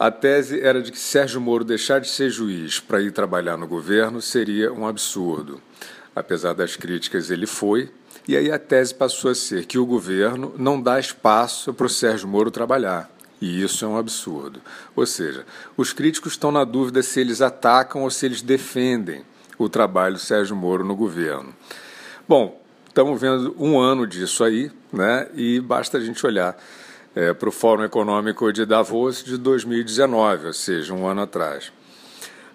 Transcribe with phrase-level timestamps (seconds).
[0.00, 3.66] A tese era de que Sérgio Moro deixar de ser juiz para ir trabalhar no
[3.66, 5.60] governo seria um absurdo.
[6.16, 7.90] Apesar das críticas, ele foi,
[8.26, 11.90] e aí a tese passou a ser que o governo não dá espaço para o
[11.90, 13.10] Sérgio Moro trabalhar.
[13.42, 14.62] E isso é um absurdo.
[14.96, 15.44] Ou seja,
[15.76, 19.22] os críticos estão na dúvida se eles atacam ou se eles defendem
[19.58, 21.54] o trabalho do Sérgio Moro no governo.
[22.26, 22.58] Bom,
[22.88, 25.28] estamos vendo um ano disso aí, né?
[25.34, 26.56] E basta a gente olhar
[27.14, 31.72] é, para o Fórum Econômico de Davos de 2019, ou seja, um ano atrás.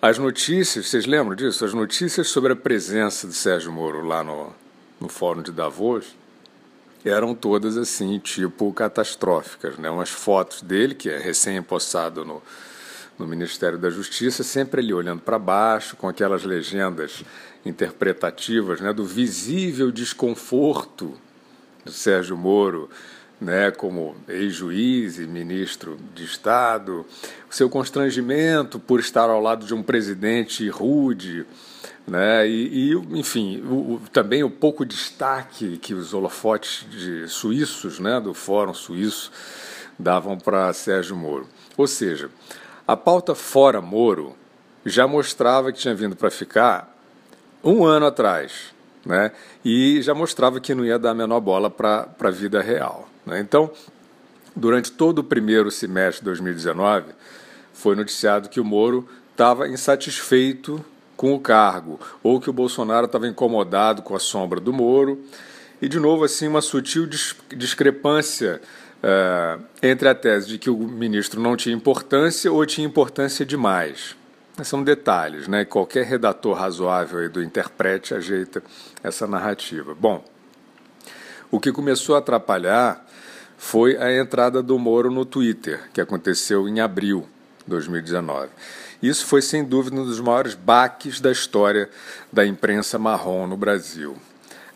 [0.00, 1.64] As notícias, vocês lembram disso?
[1.64, 4.52] As notícias sobre a presença de Sérgio Moro lá no,
[5.00, 6.16] no Fórum de Davos
[7.04, 9.90] eram todas assim, tipo catastróficas, né?
[9.90, 12.42] Umas fotos dele, que é recém-empossado no,
[13.18, 17.24] no Ministério da Justiça, sempre ali olhando para baixo, com aquelas legendas
[17.64, 21.14] interpretativas né, do visível desconforto
[21.84, 22.88] do Sérgio Moro
[23.42, 27.04] né, como ex-juiz e ministro de Estado,
[27.50, 31.44] o seu constrangimento por estar ao lado de um presidente rude,
[32.06, 38.20] né, e, e enfim, o, também o pouco destaque que os holofotes de suíços, né,
[38.20, 39.32] do Fórum Suíço,
[39.98, 41.48] davam para Sérgio Moro.
[41.76, 42.30] Ou seja,
[42.86, 44.36] a pauta fora Moro
[44.86, 46.96] já mostrava que tinha vindo para ficar
[47.62, 48.72] um ano atrás,
[49.04, 49.32] né,
[49.64, 53.08] e já mostrava que não ia dar a menor bola para a vida real.
[53.26, 53.40] Né?
[53.40, 53.70] Então,
[54.54, 57.12] durante todo o primeiro semestre de 2019,
[57.72, 60.84] foi noticiado que o Moro estava insatisfeito
[61.16, 65.22] com o cargo, ou que o Bolsonaro estava incomodado com a sombra do Moro,
[65.80, 67.08] e de novo assim uma sutil
[67.54, 68.60] discrepância
[69.02, 74.16] uh, entre a tese de que o ministro não tinha importância ou tinha importância demais.
[74.62, 75.64] São detalhes, né?
[75.64, 78.62] Qualquer redator razoável do interprete ajeita
[79.02, 79.94] essa narrativa.
[79.94, 80.22] Bom,
[81.50, 83.04] o que começou a atrapalhar
[83.64, 87.24] foi a entrada do Moro no Twitter, que aconteceu em abril
[87.60, 88.48] de 2019.
[89.00, 91.88] Isso foi, sem dúvida, um dos maiores baques da história
[92.30, 94.16] da imprensa marrom no Brasil.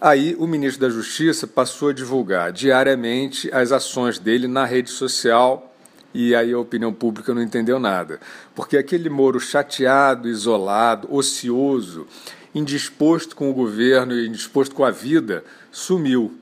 [0.00, 5.74] Aí, o ministro da Justiça passou a divulgar diariamente as ações dele na rede social
[6.14, 8.20] e aí a opinião pública não entendeu nada.
[8.54, 12.06] Porque aquele Moro chateado, isolado, ocioso,
[12.54, 16.38] indisposto com o governo e indisposto com a vida, sumiu.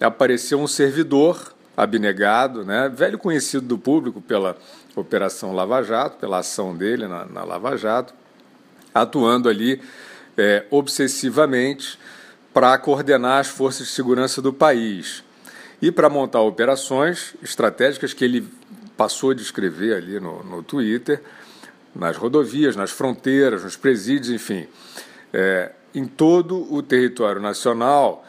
[0.00, 4.56] Apareceu um servidor abnegado, né, velho conhecido do público pela
[4.94, 8.12] Operação Lava Jato, pela ação dele na, na Lava Jato,
[8.94, 9.80] atuando ali
[10.36, 11.98] é, obsessivamente
[12.52, 15.24] para coordenar as forças de segurança do país
[15.80, 18.46] e para montar operações estratégicas que ele
[18.96, 21.22] passou a descrever ali no, no Twitter,
[21.94, 24.66] nas rodovias, nas fronteiras, nos presídios, enfim,
[25.32, 28.24] é, em todo o território nacional,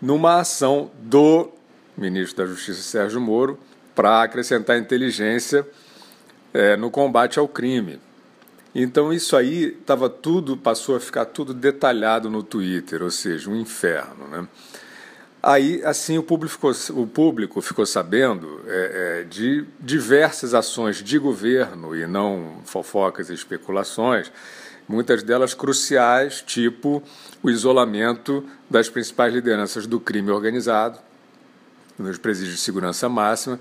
[0.00, 1.50] numa ação do
[1.96, 3.58] ministro da Justiça Sérgio Moro,
[3.94, 5.66] para acrescentar inteligência
[6.52, 8.00] é, no combate ao crime.
[8.74, 13.56] Então isso aí estava tudo, passou a ficar tudo detalhado no Twitter, ou seja, um
[13.56, 14.28] inferno.
[14.28, 14.46] Né?
[15.42, 21.18] Aí, assim, o público ficou, o público ficou sabendo é, é, de diversas ações de
[21.18, 24.30] governo e não fofocas e especulações,
[24.86, 27.02] muitas delas cruciais, tipo
[27.42, 30.98] o isolamento das principais lideranças do crime organizado,
[32.00, 33.58] nos presídios de segurança máxima,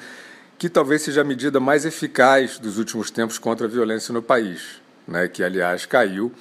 [0.57, 4.81] que talvez seja a medida mais eficaz dos últimos tempos contra a violência no país,
[5.07, 6.31] né, que, aliás, caiu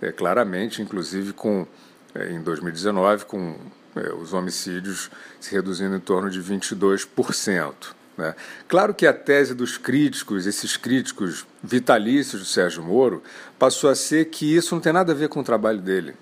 [0.00, 1.66] é, claramente, inclusive com,
[2.14, 3.56] é, em 2019, com
[3.96, 5.10] é, os homicídios
[5.40, 7.72] se reduzindo em torno de 22%.
[8.16, 8.34] Né?
[8.68, 13.22] Claro que a tese dos críticos, esses críticos vitalícios do Sérgio Moro,
[13.58, 16.14] passou a ser que isso não tem nada a ver com o trabalho dele.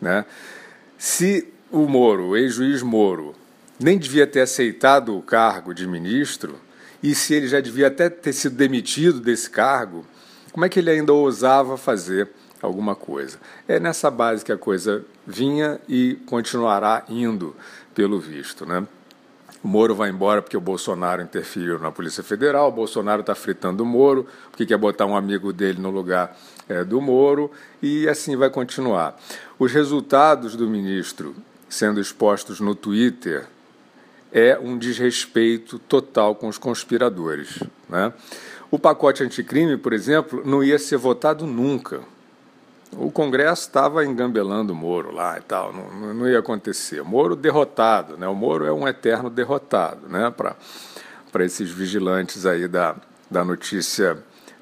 [0.00, 0.24] Né?
[0.96, 3.34] Se o Moro, o ex-juiz Moro,
[3.78, 6.56] nem devia ter aceitado o cargo de ministro,
[7.02, 10.06] e se ele já devia até ter sido demitido desse cargo,
[10.52, 12.30] como é que ele ainda ousava fazer
[12.62, 13.38] alguma coisa?
[13.68, 17.54] É nessa base que a coisa vinha e continuará indo,
[17.94, 18.64] pelo visto.
[18.64, 18.86] Né?
[19.62, 23.82] O Moro vai embora porque o Bolsonaro interferiu na Polícia Federal, o Bolsonaro está fritando
[23.82, 26.36] o Moro, porque quer botar um amigo dele no lugar
[26.68, 27.50] é, do Moro,
[27.82, 29.18] e assim vai continuar.
[29.58, 31.34] Os resultados do ministro
[31.68, 33.46] sendo expostos no Twitter
[34.34, 37.62] é um desrespeito total com os conspiradores.
[37.88, 38.12] Né?
[38.68, 42.00] O pacote anticrime, por exemplo, não ia ser votado nunca.
[42.96, 47.02] O Congresso estava engambelando Moro lá e tal, não, não ia acontecer.
[47.04, 48.26] Moro derrotado, né?
[48.26, 50.32] o Moro é um eterno derrotado né?
[50.32, 52.96] para esses vigilantes aí da,
[53.30, 54.18] da notícia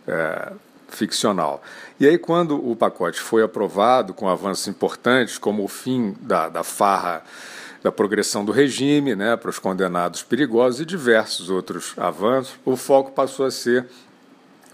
[0.07, 0.53] é,
[0.89, 1.63] ficcional.
[1.99, 6.63] E aí, quando o pacote foi aprovado, com avanços importantes, como o fim da, da
[6.63, 7.23] farra
[7.83, 13.11] da progressão do regime né, para os condenados perigosos e diversos outros avanços, o foco
[13.13, 13.87] passou a ser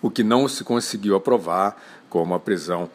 [0.02, 2.88] o que não se conseguiu aprovar, como a prisão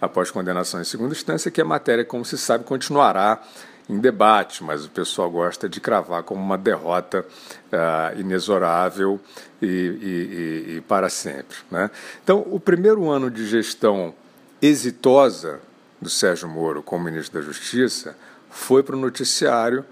[0.00, 3.42] após condenação em segunda instância, que a matéria, como se sabe, continuará
[3.88, 7.24] em debate, mas o pessoal gosta de cravar como uma derrota
[7.72, 9.20] uh, inexorável
[9.60, 11.56] e, e, e, para sempre.
[11.70, 11.90] Né?
[12.22, 14.14] Então, o primeiro ano de gestão
[14.62, 15.60] exitosa
[16.00, 18.16] do Sérgio Moro como ministro da Justiça
[18.50, 19.84] foi para o noticiário,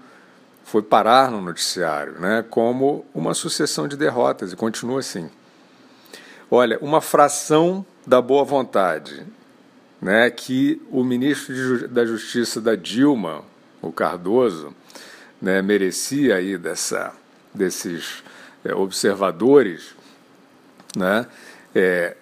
[0.63, 5.29] foi parar no noticiário, né, como uma sucessão de derrotas e continua assim.
[6.51, 9.25] Olha, uma fração da boa vontade
[10.01, 13.43] né, que o ministro da Justiça da Dilma,
[13.81, 14.73] o Cardoso,
[15.41, 17.13] né, merecia aí dessa,
[17.53, 18.23] desses
[18.63, 19.93] é, observadores,
[20.95, 21.27] né,
[21.75, 22.15] é,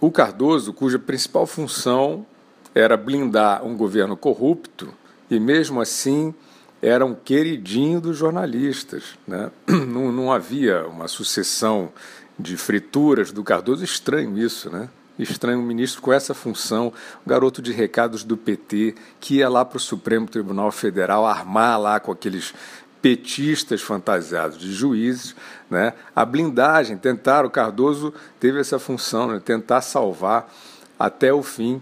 [0.00, 2.26] o Cardoso, cuja principal função
[2.74, 4.92] era blindar um governo corrupto,
[5.30, 6.34] e mesmo assim
[6.80, 9.18] era um queridinho dos jornalistas.
[9.26, 9.50] Né?
[9.66, 11.90] Não, não havia uma sucessão
[12.38, 14.90] de frituras do Cardoso, estranho isso, né?
[15.18, 16.92] Estranho um ministro com essa função,
[17.24, 21.80] um garoto de recados do PT, que ia lá para o Supremo Tribunal Federal armar
[21.80, 22.52] lá com aqueles
[23.00, 25.34] petistas fantasiados de juízes,
[25.70, 25.94] né?
[26.14, 29.40] A blindagem, tentar o Cardoso teve essa função, né?
[29.42, 30.52] tentar salvar
[30.98, 31.80] até o fim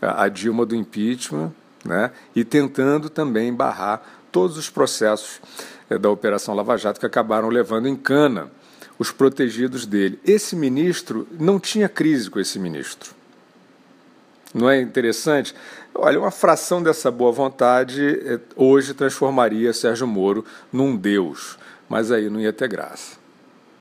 [0.00, 1.52] a Dilma do impeachment,
[1.86, 2.10] né?
[2.34, 4.02] E tentando também barrar
[4.32, 5.40] todos os processos
[5.88, 8.50] eh, da Operação Lava Jato que acabaram levando em cana
[8.98, 10.18] os protegidos dele.
[10.24, 13.14] Esse ministro não tinha crise com esse ministro.
[14.54, 15.54] Não é interessante?
[15.94, 21.58] Olha, uma fração dessa boa vontade eh, hoje transformaria Sérgio Moro num deus,
[21.88, 23.25] mas aí não ia ter graça.